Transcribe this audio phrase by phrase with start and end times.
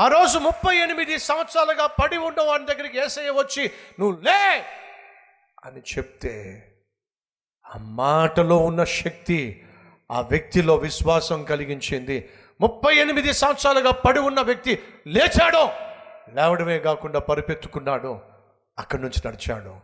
[0.00, 4.64] ఆ రోజు ముప్పై ఎనిమిది సంవత్సరాలుగా పడి ఉన్న వాడి దగ్గరికి ఏసయ్య వచ్చి నువ్వు లే!
[5.64, 6.66] అని చెప్తే
[7.66, 9.62] ఆ మాటలో ఉన్న శక్తి
[10.10, 12.28] ఆ వ్యక్తిలో విశ్వాసం కలిగించింది.
[12.60, 15.68] ముప్పై ఎనిమిది సంవత్సరాలుగా పడి ఉన్న వ్యక్తి లేచాడు.
[16.34, 18.20] లేవడమే కాకుండా పరిపెత్తుకున్నాడు.
[18.78, 19.76] అక్కడి నుంచి నడిచాడు.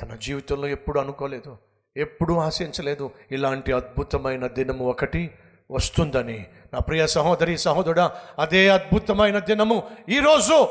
[0.00, 1.58] తన జీవితంలో ఎప్పుడు అనుకోలేదు.
[1.96, 3.10] ఎప్పుడూ ఆశించలేదు.
[3.30, 5.30] ఇలాంటి అద్భుతమైన దినము ఒకటి
[5.70, 6.46] వస్తుందని.
[6.72, 9.90] నా ప్రియ సహోదరి సహోదరుడా అదే అద్భుతమైన దినము.
[10.08, 10.68] ఈరోజు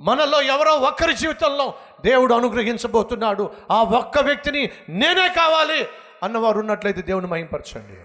[0.00, 3.54] మనలో ఎవరో ఒక్కరి జీవితంలో దేవుడు అనుగ్రహించబోతున్నాడు.
[3.70, 5.88] ఆ ఒక్క వ్యక్తిని నేనే కావాలి
[6.22, 8.00] అన్నవారు ఉన్నట్లయితే దేవుని మహింపరచండి.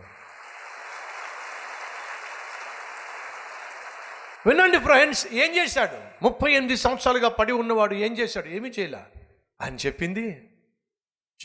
[4.50, 6.26] వినండి ఫ్రెండ్స్ ఏం చేశాడు?
[6.26, 8.48] ముప్పై ఎనిమిది సంవత్సరాలుగా పడి ఉన్నవాడు ఏం చేశాడు?
[8.48, 9.22] ఏమీ చేయలే.
[9.62, 10.50] అని చెప్పింది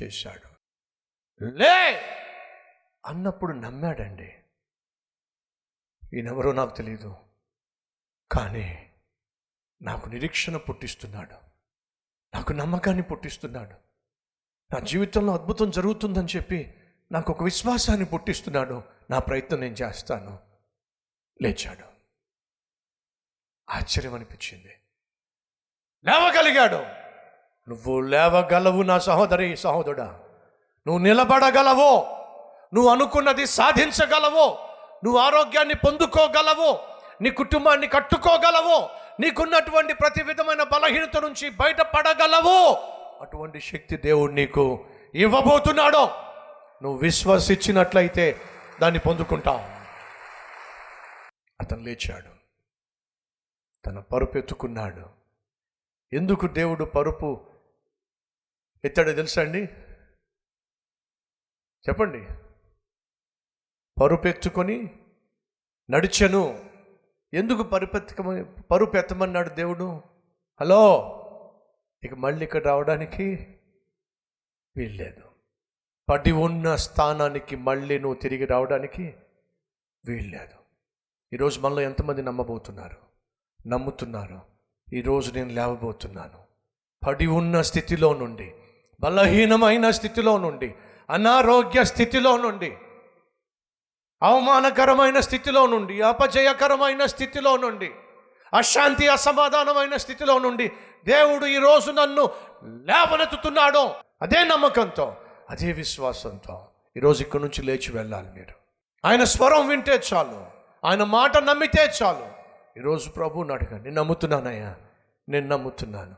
[0.02, 0.50] చేశాడు.
[1.44, 2.02] లే!
[3.06, 4.32] అన్నప్పుడు నమ్మాడండి.
[6.14, 7.16] ఈయనెవరో నాకు తెలియదు
[8.32, 8.92] కానీ
[9.82, 11.34] నాకు నిరీక్షణ పుట్టిస్తున్నాడు.
[12.34, 13.74] నాకు నమ్మకాన్ని పుట్టిస్తున్నాడు.
[14.74, 16.74] నా జీవితంలో అద్భుతం జరుగుతుందని చెప్పి
[17.12, 18.82] నాకు ఒక విశ్వాసాన్ని పుట్టిస్తున్నాడు.
[19.10, 20.38] నా ప్రయత్నం నేను చేస్తాను.
[21.42, 21.84] లేచాడు.
[23.70, 24.74] ఆశ్చర్యం అనిపించింది.
[26.04, 26.76] లేవగలిగాడు.
[27.70, 30.06] నువ్వు లేవగలవు నా సహోదరి సహోదరుడా.
[30.86, 32.16] నువ్వు నిలబడగలవో.
[32.74, 34.66] నువ్వు అనుకున్నది సాధించగలవో.
[35.04, 36.78] నువ్వు ఆరోగ్యాన్ని పొందుకోగలవు
[37.22, 38.88] నీ కుటుంబాన్ని కట్టుకోగలవు
[39.20, 42.74] నీకున్నటువంటి ప్రతి విధమైన బలహీనత నుంచి బయటపడగలవు
[43.20, 46.06] అటువంటి శక్తి దేవుడు నీకు ఇవ్వబోతున్నాడో.
[46.82, 48.40] నువ్వు విశ్వసించినట్లయితే
[48.80, 49.80] దాన్ని పొందుకుంటావు.
[51.60, 52.40] అతను లేచాడు.
[53.86, 55.08] తన పరుపు ఎత్తుకున్నాడు.
[56.12, 57.46] ఎందుకు దేవుడు పరుపు
[58.84, 59.62] ఎత్తాడో తెలుసా అండి?
[61.88, 62.49] చెప్పండి.
[64.00, 64.90] పరుపు ఎత్తుకొని
[65.90, 66.68] నడిచెను.
[67.34, 70.00] ఎందుకు పరుపెత్తమని పరుపు ఎత్తమన్నాడు దేవుడు?
[70.60, 70.82] హలో?
[72.04, 73.46] ఇక మళ్ళీ ఇక్కడ రావడానికి
[74.76, 75.22] వీల్లేదు.
[76.08, 79.14] పడి ఉన్న స్థానానికి మళ్ళీ నువ్వు తిరిగి రావడానికి
[80.04, 80.56] వీల్లేదు.
[81.32, 82.96] ఈరోజు మనలో ఎంతమంది నమ్మబోతున్నారు?
[83.68, 84.40] నమ్ముతున్నారు.
[84.92, 86.38] ఈరోజు నేను లేవబోతున్నాను.
[87.06, 88.54] పడి ఉన్న స్థితిలో నుండి
[89.00, 90.74] బలహీనమైన స్థితిలో నుండి
[91.10, 92.76] అనారోగ్య స్థితిలో నుండి
[94.22, 97.90] అవమానకరమైన స్థితిలో నుండి అపజయకరమైన స్థితిలో నుండి
[98.54, 100.68] అశాంతి అసమాధానమైన స్థితిలో నుండి
[101.04, 102.30] దేవుడు ఈరోజు నన్ను
[102.64, 103.90] లేవనెత్తుతున్నాడు
[104.22, 105.16] అదే నమ్మకంతో
[105.50, 106.66] అదే విశ్వాసంతో
[106.96, 108.54] ఈరోజు ఇక్కడి నుంచి లేచి వెళ్ళాలి మీరు.
[109.04, 110.46] ఆయన స్వరం వింటే చాలు
[110.84, 112.26] ఆయన మాట నమ్మితే చాలు.
[112.78, 114.74] ఈరోజు ప్రభువుని అడగండి నేను నమ్ముతున్నానయ్యా
[115.28, 116.14] నేను నమ్ముతున్నాను.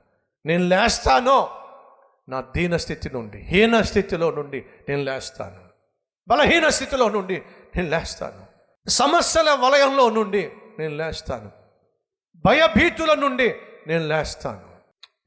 [0.46, 1.48] నేను లేస్తాను
[2.28, 5.72] నా దీన స్థితి నుండి హీన స్థితిలో నుండి నేను లేస్తాను.
[6.28, 7.42] బలహీన స్థితిలో నుండి
[7.76, 8.52] నేను లేస్తాను.
[8.90, 11.50] సమస్యల వలయంలో నుండి నేను లేస్తాను.
[12.46, 13.54] భయభీతుల నుండి
[13.86, 14.72] నేను లేస్తాను.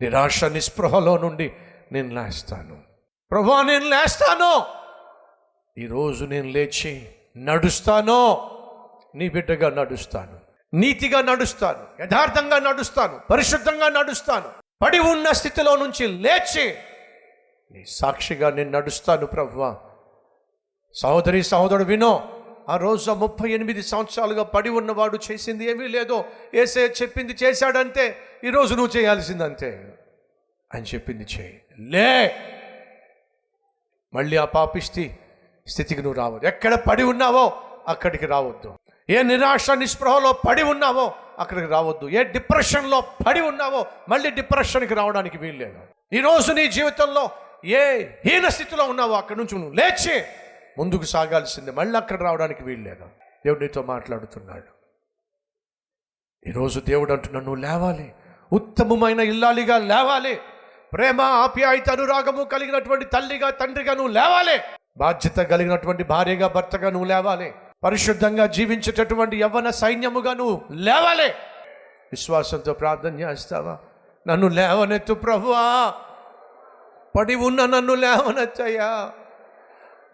[0.02, 1.54] నిరాశ నిస్పృహలో నుండి
[1.92, 2.78] నేను లేస్తాను.
[3.32, 4.66] ప్రభా నేను లేస్తాను.
[5.78, 8.52] ఈరోజు నేను లేచి నడుస్తాను.
[9.16, 10.40] నీ బిడ్డగా నడుస్తాను.
[10.74, 12.04] నీతిగా నడుస్తాను.
[12.04, 13.20] యథార్థంగా నడుస్తాను.
[13.32, 14.50] పరిశుద్ధంగా నడుస్తాను.
[14.84, 16.76] పడి ఉన్న స్థితిలో నుంచి లేచి
[17.72, 19.78] నీ సాక్షిగా నేను నడుస్తాను ప్రభువా
[20.94, 22.35] సహోదరి సహోదరుడు వినో.
[22.70, 28.98] ఆ రోజు ముప్పై ఎనిమిది సంవత్సరాలుగా పడి ఉన్నవాడు చేసింది ఏమీ లేదో ఏసే చెప్పింది చేశాడంతే ఈరోజు నువ్వు
[28.98, 29.94] చేయాల్సిందంతే
[30.74, 31.62] అని చెప్పింది చేయి.
[31.80, 32.36] లే!
[34.14, 35.18] మళ్ళీ ఆ పాపిష్టి
[35.68, 36.48] స్థితికి నువ్వు రావద్దు.
[36.48, 38.78] ఎక్కడ పడి ఉన్నావో అక్కడికి రావద్దు.
[39.10, 42.10] ఏ నిరాశ నిస్పృహలో పడి ఉన్నావో అక్కడికి రావద్దు.
[42.10, 45.80] ఏ డిప్రెషన్లో పడి ఉన్నావో మళ్ళీ డిప్రెషన్కి రావడానికి వీల్లేదు.
[46.14, 47.30] ఈరోజు నీ జీవితంలో
[47.66, 50.24] ఏ హీన స్థితిలో ఉన్నావో అక్కడి నుంచి నువ్వు లేచి
[50.78, 51.72] ముందుకు సాగాల్సిందే.
[51.72, 53.06] మళ్ళీ అక్కడ రావడానికి వీల్లేదు.
[53.46, 54.76] దేవుడు నీతో మాట్లాడుతున్నాడు.
[56.50, 58.14] ఈరోజు దేవుడు అంటున్నాడు నువ్వు లేవాలి.
[58.54, 60.42] ఉత్తమమైన ఇల్లాలిగా లేవాలి.
[60.94, 64.60] ప్రేమ ఆప్యాయత అనురాగము కలిగినటువంటి తల్లిగా తండ్రిగా నువ్వు లేవాలి.
[64.98, 67.54] బాధ్యత కలిగినటువంటి భార్యగా భర్తగా నువ్వు లేవాలి.
[67.84, 71.30] పరిశుద్ధంగా జీవించేటటువంటి యవ్వన సైన్యముగా నువ్వు లేవాలి.
[72.12, 73.80] విశ్వాసంతో ప్రార్థన చేస్తావా?
[74.28, 75.94] నన్ను లేవనెత్తు ప్రభువా.
[77.18, 79.12] పడి ఉన్న నన్ను లేవనెత్తయ్యా.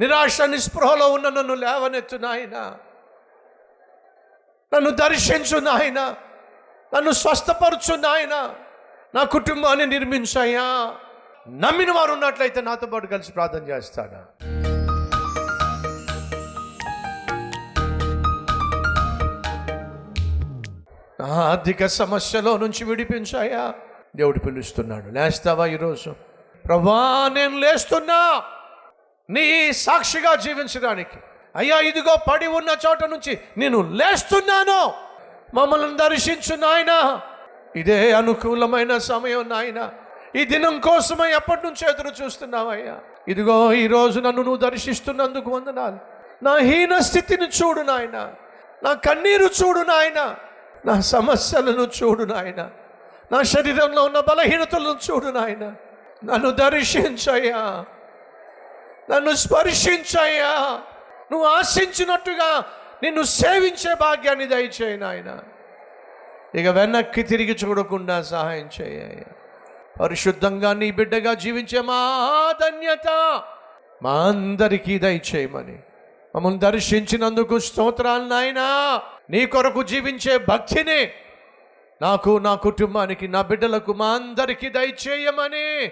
[0.01, 2.75] నిరాశ నిస్పృహలో ఉన్న నన్ను లేవనెత్తు నాయన.
[4.73, 6.15] నన్ను దర్శించు నాయన.
[6.95, 8.55] నన్ను స్వస్థపరచు నాయన.
[9.15, 10.95] నా కుటుంబాన్ని నిర్మించాయా
[11.49, 14.25] నమ్మిన వారు ఉన్నట్లయితే నాతో పాటు కలిసి ప్రార్థన చేస్తాడా?
[21.19, 23.73] నా ఆర్థిక సమస్యలో నుంచి విడిపించాయా
[24.15, 25.09] దేవుడు పిలుస్తున్నాడు.
[25.09, 26.15] లేస్తావా ఈరోజు?
[26.65, 28.43] ప్రభా నేను లేస్తున్నా.
[29.31, 31.17] నీ సాక్షిగా జీవించడానికి.
[31.55, 34.93] అయ్యా ఇదిగో పడి ఉన్న చోట నుంచి నేను లేస్తున్నాను.
[35.53, 37.21] మమ్మల్ని దర్శించు నాయన.
[37.75, 39.89] ఇదే అనుకూలమైన సమయం నాయన.
[40.35, 42.95] ఈ దినం కోసమే ఎప్పటి నుంచి ఎదురు చూస్తున్నావయ్యా.
[43.27, 45.97] ఇదిగో ఈ రోజు నన్ను నువ్వు దర్శిస్తున్నందుకు వందనాలు.
[46.43, 48.33] నా హీన స్థితిని చూడు నాయన.
[48.83, 50.35] నా కన్నీరు చూడు నాయన.
[50.85, 52.69] నా సమస్యలను చూడు నాయన.
[53.31, 55.73] నా శరీరంలో ఉన్న బలహీనతలను చూడు నాయన.
[56.25, 57.85] నన్ను దర్శించయ్యా.
[59.09, 60.81] నన్ను స్పర్శించయ్యా.
[61.31, 62.63] నువ్వు ఆశించినట్టుగా
[63.03, 65.39] నిన్ను సేవించే భాగ్యాన్ని దయచేయి నాయన.
[66.55, 69.23] ఇక వెనక్కి తిరిగి చూడకుండా సహాయం చేయ
[70.01, 73.07] పరిశుద్ధంగా నీ బిడ్డగా జీవించే మా ధన్యత
[74.03, 75.79] మా అందరికీ దయచేయమని.
[76.35, 79.01] మమ్మల్ని దర్శించినందుకు స్తోత్రాలు నాయనా.
[79.29, 81.11] నీ కొరకు జీవించే భక్తిని
[82.01, 85.91] నాకు నా కుటుంబానికి నా బిడ్డలకు మా అందరికీ దయచేయమని.